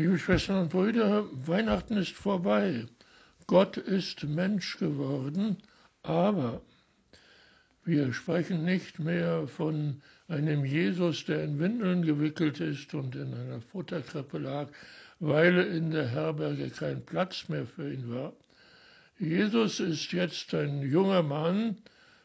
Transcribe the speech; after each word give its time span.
Liebe 0.00 0.18
Schwestern 0.18 0.62
und 0.62 0.70
Brüder, 0.70 1.26
Weihnachten 1.46 1.98
ist 1.98 2.12
vorbei. 2.12 2.86
Gott 3.46 3.76
ist 3.76 4.24
Mensch 4.24 4.78
geworden, 4.78 5.58
aber 6.02 6.62
wir 7.84 8.10
sprechen 8.14 8.64
nicht 8.64 8.98
mehr 8.98 9.46
von 9.46 10.00
einem 10.26 10.64
Jesus, 10.64 11.26
der 11.26 11.44
in 11.44 11.58
Windeln 11.58 12.00
gewickelt 12.00 12.60
ist 12.60 12.94
und 12.94 13.14
in 13.14 13.34
einer 13.34 13.60
Futterkrippe 13.60 14.38
lag, 14.38 14.68
weil 15.18 15.58
in 15.58 15.90
der 15.90 16.08
Herberge 16.08 16.70
kein 16.70 17.04
Platz 17.04 17.50
mehr 17.50 17.66
für 17.66 17.92
ihn 17.92 18.10
war. 18.10 18.32
Jesus 19.18 19.80
ist 19.80 20.12
jetzt 20.12 20.54
ein 20.54 20.80
junger 20.80 21.22
Mann, 21.22 21.76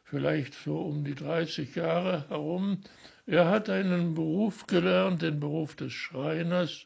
vielleicht 0.06 0.54
so 0.54 0.78
um 0.78 1.04
die 1.04 1.16
30 1.16 1.76
Jahre 1.76 2.30
herum. 2.30 2.78
Er 3.26 3.50
hat 3.50 3.70
einen 3.70 4.14
Beruf 4.14 4.66
gelernt, 4.66 5.24
den 5.24 5.42
Beruf 5.42 5.76
des 5.76 5.92
Schreiners. 5.92 6.86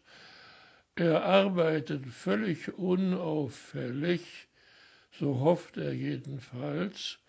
Er 0.99 1.23
arbeitet 1.23 2.05
völlig 2.07 2.77
unauffällig, 2.77 4.49
so 5.17 5.39
hofft 5.39 5.77
er 5.77 5.93
jedenfalls. 5.93 7.19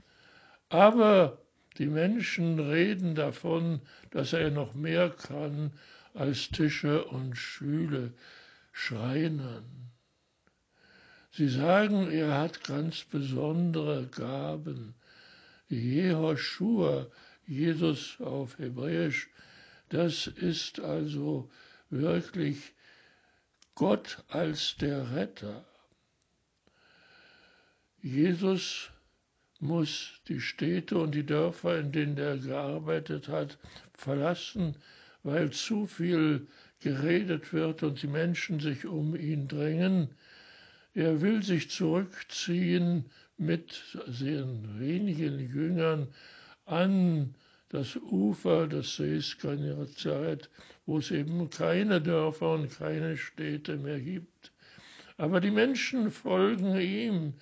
Aber 0.70 1.38
die 1.78 1.86
Menschen 1.86 2.58
reden 2.58 3.14
davon, 3.14 3.80
dass 4.10 4.32
er 4.32 4.50
noch 4.50 4.74
mehr 4.74 5.10
kann 5.10 5.70
als 6.14 6.48
Tische 6.48 7.04
und 7.04 7.36
Schüle 7.36 8.12
schreinern. 8.72 9.92
Sie 11.30 11.48
sagen, 11.48 12.10
er 12.10 12.38
hat 12.38 12.64
ganz 12.64 13.04
besondere 13.04 14.08
Gaben. 14.08 14.96
Jehoshua, 15.68 17.06
Jesus 17.46 18.20
auf 18.20 18.58
Hebräisch, 18.58 19.28
das 19.90 20.26
ist 20.26 20.80
also 20.80 21.48
wirklich 21.88 22.72
Gott 23.74 24.22
als 24.28 24.76
der 24.76 25.14
Retter. 25.14 25.64
Jesus 28.02 28.90
muss 29.58 30.20
die 30.28 30.40
Städte 30.40 30.98
und 30.98 31.14
die 31.14 31.26
Dörfer, 31.26 31.78
in 31.78 31.92
denen 31.92 32.16
er 32.16 32.38
gearbeitet 32.38 33.28
hat, 33.28 33.58
verlassen, 33.92 34.76
weil 35.22 35.50
zu 35.50 35.86
viel 35.86 36.46
geredet 36.80 37.52
wird 37.52 37.82
und 37.82 38.02
die 38.02 38.06
Menschen 38.06 38.58
sich 38.60 38.86
um 38.86 39.14
ihn 39.14 39.48
drängen. 39.48 40.08
Er 40.94 41.20
will 41.20 41.42
sich 41.42 41.70
zurückziehen 41.70 43.10
mit 43.36 43.82
sehr 44.06 44.46
wenigen 44.78 45.38
Jüngern 45.38 46.08
an 46.64 47.34
das 47.70 47.96
Ufer 47.96 48.66
des 48.66 48.96
Sees 48.96 49.38
Genezareth, 49.38 50.50
wo 50.86 50.98
es 50.98 51.10
eben 51.10 51.48
keine 51.50 52.00
Dörfer 52.00 52.54
und 52.54 52.68
keine 52.76 53.16
Städte 53.16 53.76
mehr 53.76 54.00
gibt. 54.00 54.52
Aber 55.16 55.40
die 55.40 55.52
Menschen 55.52 56.10
folgen 56.10 56.76
ihm, 56.80 57.34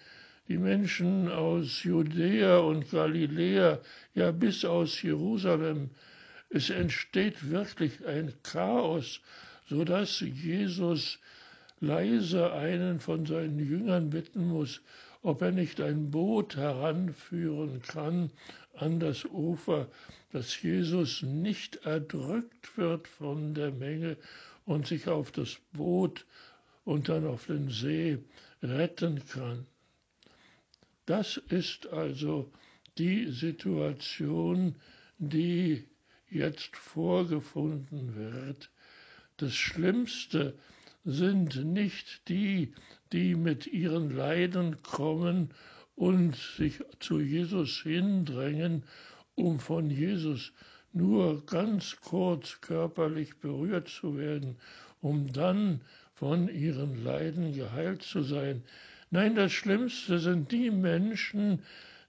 die 0.49 0.59
Menschen 0.59 1.31
aus 1.31 1.83
Judäa 1.83 2.59
und 2.59 2.91
Galiläa, 2.91 3.81
ja 4.15 4.31
bis 4.31 4.65
aus 4.65 5.01
Jerusalem. 5.03 5.91
Es 6.51 6.71
entsteht 6.71 7.51
wirklich 7.51 8.05
ein 8.07 8.33
Chaos, 8.43 9.21
so 9.67 9.85
dass 9.85 10.21
Jesus 10.21 11.19
leise 11.81 12.53
einen 12.53 13.01
von 13.01 13.25
seinen 13.27 13.59
Jüngern 13.59 14.11
bitten 14.11 14.49
muss, 14.49 14.83
ob 15.23 15.43
er 15.43 15.51
nicht 15.53 15.81
ein 15.81 16.11
Boot 16.11 16.57
heranführen 16.57 17.83
kann 17.83 18.31
an 18.75 19.01
das 19.01 19.25
Ufer, 19.25 19.89
dass 20.33 20.61
Jesus 20.63 21.23
nicht 21.23 21.77
erdrückt 21.85 22.77
wird 22.77 23.09
von 23.09 23.55
der 23.55 23.73
Menge 23.73 24.17
und 24.67 24.87
sich 24.87 25.09
auf 25.09 25.33
das 25.33 25.57
Boot 25.73 26.27
und 26.85 27.09
dann 27.09 27.27
auf 27.27 27.47
den 27.47 27.71
See 27.71 28.19
retten 28.63 29.23
kann. 29.29 29.67
Das 31.07 31.37
ist 31.49 31.87
also 31.89 32.51
die 32.99 33.31
Situation, 33.31 34.77
die 35.19 35.85
jetzt 36.31 36.77
vorgefunden 36.77 38.15
wird. 38.15 38.71
Das 39.39 39.55
Schlimmste 39.55 40.55
sind 41.09 41.65
nicht 41.65 42.29
die, 42.29 42.75
die 43.13 43.35
mit 43.35 43.67
ihren 43.67 44.15
Leiden 44.15 44.83
kommen 44.83 45.49
und 45.97 46.37
sich 46.37 46.81
zu 47.01 47.19
Jesus 47.19 47.81
hindrängen, 47.83 48.85
um 49.35 49.59
von 49.59 49.89
Jesus 49.89 50.53
nur 50.93 51.47
ganz 51.47 51.97
kurz 52.03 52.61
körperlich 52.61 53.39
berührt 53.39 53.89
zu 53.89 54.19
werden, 54.19 54.57
um 55.01 55.33
dann 55.33 55.81
von 56.13 56.49
ihren 56.49 57.03
Leiden 57.03 57.55
geheilt 57.55 58.03
zu 58.03 58.23
sein. 58.23 58.63
Nein, 59.11 59.35
das 59.35 59.53
Schlimmste 59.53 60.19
sind 60.19 60.53
die 60.53 60.71
Menschen, 60.71 61.63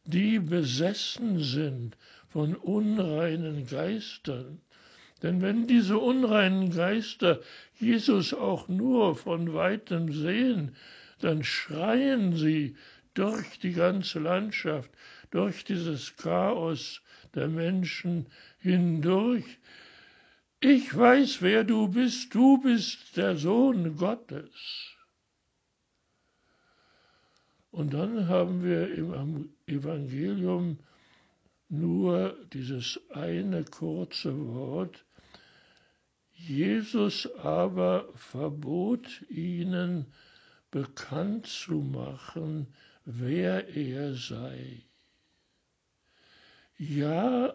die 0.03 0.39
besessen 0.39 1.41
sind 1.41 1.95
von 2.27 2.53
unreinen 2.53 3.65
Geistern. 3.65 4.59
Denn 5.21 5.41
wenn 5.41 5.67
diese 5.67 5.97
unreinen 5.97 6.71
Geister 6.71 7.41
Jesus 7.79 8.33
auch 8.33 8.67
nur 8.67 9.15
von 9.15 9.53
weitem 9.53 10.13
sehen, 10.13 10.75
dann 11.19 11.43
schreien 11.43 12.35
sie 12.35 12.75
durch 13.13 13.59
die 13.59 13.73
ganze 13.73 14.19
Landschaft, 14.19 14.89
durch 15.31 15.65
dieses 15.65 16.15
Chaos 16.15 17.01
der 17.35 17.47
Menschen 17.47 18.27
hindurch. 18.59 19.59
Ich 20.61 20.95
weiß, 20.95 21.41
wer 21.41 21.63
du 21.63 21.87
bist, 21.89 22.33
du 22.33 22.61
bist 22.61 23.17
der 23.17 23.35
Sohn 23.35 23.95
Gottes. 23.97 24.95
Und 27.71 27.93
dann 27.93 28.27
haben 28.27 28.63
wir 28.63 28.93
im 28.93 29.53
Evangelium 29.67 30.79
nur 31.69 32.35
dieses 32.51 32.99
eine 33.11 33.63
kurze 33.63 34.35
Wort. 34.53 35.05
Jesus 36.49 37.31
aber 37.43 38.11
verbot 38.15 39.21
ihnen 39.29 40.07
bekannt 40.71 41.45
zu 41.45 41.75
machen, 41.75 42.65
wer 43.05 43.67
er 43.75 44.15
sei. 44.15 44.81
Ja, 46.79 47.53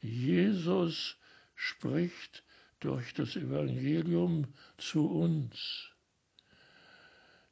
Jesus 0.00 1.16
spricht 1.56 2.44
durch 2.78 3.14
das 3.14 3.34
Evangelium 3.34 4.46
zu 4.78 5.10
uns. 5.10 5.90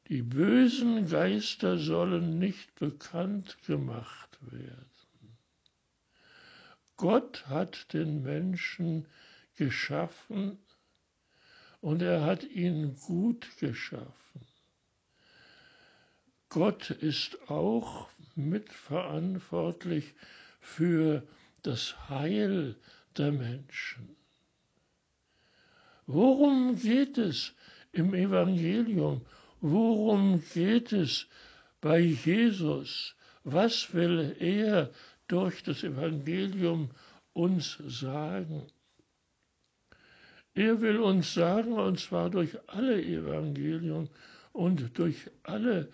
Die 0.07 0.21
bösen 0.21 1.09
Geister 1.09 1.77
sollen 1.77 2.39
nicht 2.39 2.73
bekannt 2.75 3.57
gemacht 3.67 4.39
werden. 4.49 4.85
Gott 6.95 7.47
hat 7.47 7.91
den 7.91 8.23
Menschen 8.23 9.05
geschaffen 9.57 10.57
und 11.81 12.01
er 12.01 12.23
hat 12.23 12.43
ihn 12.43 12.95
gut 12.95 13.47
geschaffen. 13.59 14.13
Gott 16.49 16.89
ist 16.89 17.37
auch 17.49 18.09
mitverantwortlich 18.35 20.13
für 20.59 21.23
das 21.61 22.09
Heil 22.09 22.75
der 23.17 23.31
Menschen. 23.31 24.15
Worum 26.07 26.75
geht 26.79 27.17
es 27.19 27.53
im 27.91 28.13
Evangelium? 28.13 29.21
Worum 29.61 30.43
geht 30.53 30.91
es 30.91 31.27
bei 31.81 31.99
Jesus? 31.99 33.15
Was 33.43 33.93
will 33.93 34.35
er 34.39 34.89
durch 35.27 35.61
das 35.63 35.83
Evangelium 35.83 36.89
uns 37.33 37.77
sagen? 37.85 38.65
Er 40.55 40.81
will 40.81 40.97
uns 40.97 41.33
sagen, 41.33 41.73
und 41.73 41.99
zwar 41.99 42.29
durch 42.29 42.57
alle 42.67 43.01
Evangelien 43.01 44.09
und 44.51 44.97
durch 44.97 45.29
alle 45.43 45.89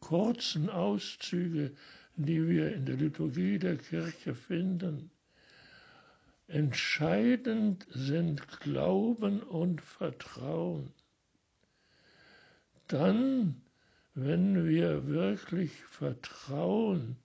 kurzen 0.00 0.68
Auszüge, 0.68 1.72
die 2.16 2.46
wir 2.48 2.74
in 2.74 2.86
der 2.86 2.96
Liturgie 2.96 3.58
der 3.58 3.76
Kirche 3.76 4.34
finden. 4.34 5.10
Entscheidend 6.48 7.86
sind 7.90 8.60
Glauben 8.60 9.40
und 9.42 9.80
Vertrauen 9.80 10.92
dann, 12.92 13.62
wenn 14.14 14.66
wir 14.68 15.06
wirklich 15.06 15.70
vertrauen, 15.84 17.16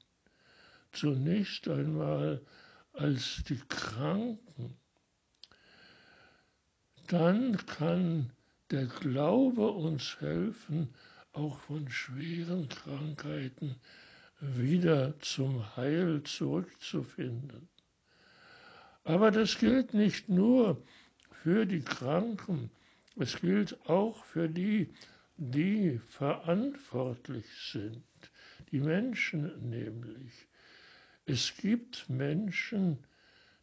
zunächst 0.92 1.68
einmal 1.68 2.42
als 2.94 3.44
die 3.48 3.60
Kranken, 3.68 4.78
dann 7.08 7.58
kann 7.66 8.32
der 8.72 8.86
Glaube 8.86 9.72
uns 9.72 10.20
helfen, 10.20 10.90
auch 11.34 11.60
von 11.60 11.90
schweren 11.90 12.68
Krankheiten 12.70 13.76
wieder 14.40 15.20
zum 15.20 15.76
Heil 15.76 16.24
zurückzufinden. 16.24 17.68
Aber 19.04 19.32
das 19.32 19.58
gilt 19.58 19.94
nicht 19.94 20.30
nur 20.30 20.82
für 21.44 21.66
die 21.66 21.82
Kranken, 21.82 22.72
Es 23.18 23.40
gilt 23.40 23.78
auch 23.90 24.26
für 24.26 24.50
die, 24.50 24.90
die 25.38 26.02
verantwortlich 26.10 27.46
sind, 27.72 28.04
die 28.72 28.82
Menschen 28.82 29.70
nämlich. 29.70 30.48
Es 31.26 31.56
gibt 31.56 32.10
Menschen, 32.10 32.98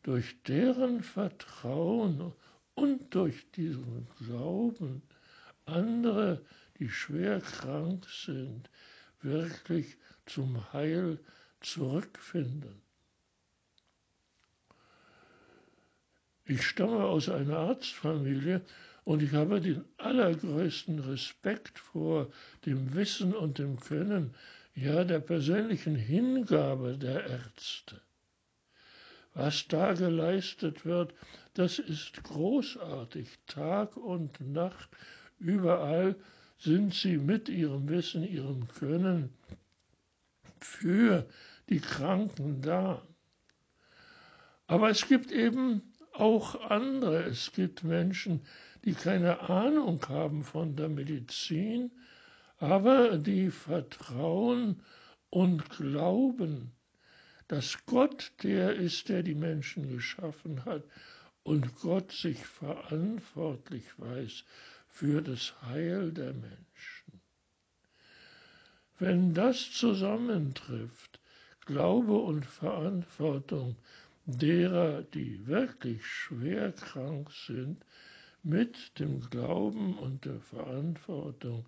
durch 0.02 0.42
deren 0.42 1.02
Vertrauen 1.02 2.32
und 2.74 3.14
durch 3.14 3.50
diesen 3.52 4.06
Glauben 4.19 5.02
andere, 5.66 6.44
die 6.78 6.88
schwer 6.88 7.40
krank 7.40 8.06
sind, 8.08 8.69
wirklich 9.20 9.96
zum 10.26 10.72
Heil 10.72 11.19
zurückfinden. 11.60 12.82
Ich 16.44 16.66
stamme 16.66 17.04
aus 17.04 17.28
einer 17.28 17.56
Arztfamilie 17.58 18.62
und 19.04 19.22
ich 19.22 19.32
habe 19.32 19.60
den 19.60 19.84
allergrößten 19.98 20.98
Respekt 20.98 21.78
vor 21.78 22.30
dem 22.66 22.94
Wissen 22.94 23.34
und 23.34 23.58
dem 23.58 23.78
Können, 23.78 24.34
ja 24.74 25.04
der 25.04 25.20
persönlichen 25.20 25.94
Hingabe 25.96 26.96
der 26.98 27.24
Ärzte. 27.26 28.00
Was 29.34 29.66
da 29.69 29.94
geleistet 29.94 30.84
wird, 30.84 31.14
das 31.54 31.78
ist 31.78 32.22
großartig. 32.25 33.28
Tag 33.46 33.96
und 33.96 34.40
Nacht, 34.40 34.88
überall 35.38 36.16
sind 36.58 36.94
sie 36.94 37.19
mit 37.19 37.49
ihrem 37.49 37.88
Wissen, 37.88 38.22
ihrem 38.25 38.69
Können 38.69 39.31
für 40.60 41.28
die 41.69 41.81
Kranken 41.81 42.62
da. 42.62 43.02
Aber 44.66 44.88
es 44.88 45.06
gibt 45.06 45.32
eben 45.32 45.82
auch 46.12 46.60
andere. 46.70 47.25
Es 47.25 47.52
gibt 47.52 47.84
Menschen, 47.84 48.43
die 48.84 48.94
keine 48.94 49.40
Ahnung 49.50 50.00
haben 50.08 50.44
von 50.44 50.76
der 50.76 50.88
Medizin, 50.88 51.90
aber 52.58 53.19
die 53.19 53.50
vertrauen 53.50 54.82
und 55.31 55.69
glauben, 55.70 56.72
dass 57.48 57.84
Gott 57.87 58.32
der 58.43 58.75
ist, 58.75 59.08
der 59.08 59.22
die 59.22 59.34
Menschen 59.34 59.90
geschaffen 59.90 60.64
hat 60.64 60.84
und 61.44 61.74
Gott 61.80 62.12
sich 62.12 62.44
verantwortlich 62.46 63.84
weiß 63.98 64.44
für 64.88 65.22
das 65.22 65.54
Heil 65.62 66.12
der 66.12 66.32
Menschen. 66.34 67.20
Wenn 68.98 69.34
das 69.34 69.72
zusammentrifft, 69.72 71.20
Glaube 71.64 72.14
und 72.18 72.44
Verantwortung 72.44 73.76
derer, 74.26 75.02
die 75.02 75.46
wirklich 75.46 76.04
schwer 76.06 76.72
krank 76.72 77.30
sind, 77.32 77.84
mit 78.42 78.98
dem 78.98 79.20
Glauben 79.30 79.98
und 79.98 80.24
der 80.24 80.40
Verantwortung 80.40 81.66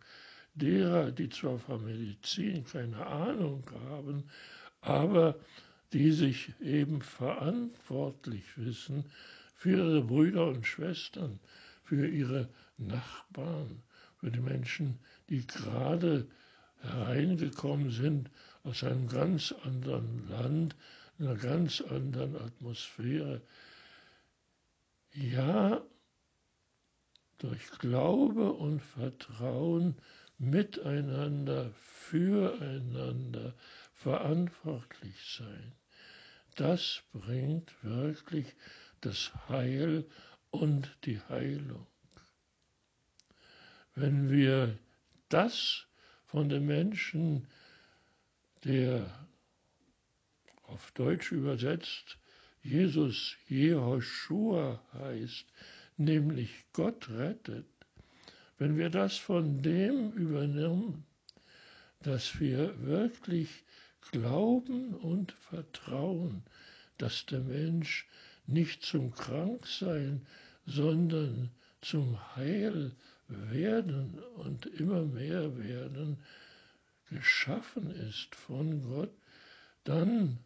derer, 0.55 1.11
die 1.13 1.29
zwar 1.29 1.59
von 1.59 1.85
Medizin 1.85 2.65
keine 2.65 3.07
Ahnung 3.07 3.65
haben, 3.89 4.25
aber 4.81 5.37
die 5.93 6.11
sich 6.11 6.53
eben 6.61 7.01
verantwortlich 7.03 8.45
wissen 8.57 9.05
für 9.55 9.71
ihre 9.71 10.03
Brüder 10.03 10.49
und 10.49 10.67
Schwestern, 10.67 11.41
für 11.83 12.07
ihre 12.07 12.49
Nachbarn, 12.77 13.83
für 14.19 14.31
die 14.31 14.41
Menschen, 14.41 14.99
die 15.29 15.47
gerade 15.47 16.27
hereingekommen 16.81 17.91
sind 17.91 18.31
aus 18.63 18.85
einem 18.85 19.09
ganz 19.09 19.55
anderen 19.65 20.29
Land, 20.29 20.77
einer 21.19 21.37
ganz 21.37 21.81
anderen 21.81 22.37
Atmosphäre. 22.37 23.41
Ja, 25.13 25.83
durch 27.39 27.71
Glaube 27.79 28.53
und 28.53 28.81
Vertrauen 28.81 29.97
miteinander, 30.39 31.71
füreinander 31.81 33.55
verantwortlich 33.93 35.37
sein. 35.39 35.73
Das 36.57 37.03
bringt 37.13 37.73
wirklich 37.83 38.55
das 39.05 39.33
Heil 39.49 40.05
und 40.51 40.97
die 41.05 41.21
Heilung. 41.29 41.87
Wenn 43.95 44.31
wir 44.31 44.79
das 45.29 45.87
von 46.27 46.49
dem 46.49 46.67
Menschen, 46.67 47.47
der 48.65 49.07
auf 50.63 50.91
Deutsch 50.93 51.33
übersetzt 51.33 52.19
Jesus 52.63 53.37
Jehoshua 53.49 54.81
heißt, 54.95 55.45
nämlich 55.99 56.65
Gott 56.73 57.11
rettet, 57.11 57.67
wenn 58.57 58.79
wir 58.79 58.89
das 58.89 59.19
von 59.19 59.61
dem 59.61 60.13
übernehmen, 60.13 61.05
dass 62.01 62.41
wir 62.41 62.75
wirklich 62.83 63.65
glauben 64.11 64.95
und 64.95 65.33
vertrauen, 65.33 66.43
dass 66.97 67.27
der 67.27 67.41
Mensch 67.41 68.07
nicht 68.47 68.83
zum 68.83 69.13
Kranksein, 69.13 70.27
sondern 70.67 71.51
zum 71.81 72.37
Heil 72.37 72.93
werden 73.29 74.19
und 74.37 74.67
immer 74.67 75.03
mehr 75.03 75.59
werden 75.59 76.19
geschaffen 77.11 77.91
ist 77.91 78.35
von 78.35 78.83
Gott, 78.83 79.13
dann 79.85 80.39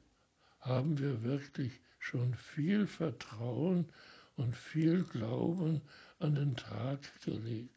haben 0.60 0.98
wir 0.98 1.22
wirklich 1.22 1.72
schon 1.98 2.34
viel 2.34 2.86
Vertrauen 2.86 3.88
und 4.36 4.56
viel 4.56 5.04
Glauben 5.04 5.82
an 6.18 6.34
den 6.34 6.56
Tag 6.56 7.00
gelegt. 7.24 7.70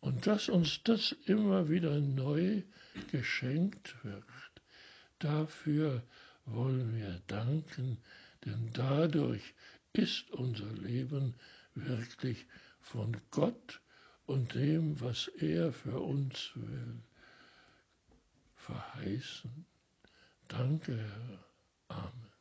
Und 0.00 0.26
dass 0.26 0.48
uns 0.48 0.82
das 0.84 1.12
immer 1.26 1.68
wieder 1.68 2.00
neu 2.00 2.62
geschenkt 3.10 3.96
wird, 4.04 4.24
dafür 5.18 6.02
wollen 6.44 6.96
wir 6.96 7.20
danken, 7.26 7.98
denn 8.44 8.70
dadurch 8.72 9.54
ist 9.92 10.30
unser 10.30 10.72
Leben 10.72 11.34
wirklich 11.74 12.46
von 12.80 13.16
Gott 13.30 13.80
und 14.26 14.54
dem, 14.54 15.00
was 15.00 15.28
er 15.38 15.72
für 15.72 16.00
uns 16.00 16.52
will, 16.54 17.02
verheißen. 18.54 19.66
Danke, 20.48 20.96
Herr. 20.96 21.44
Amen. 21.88 22.37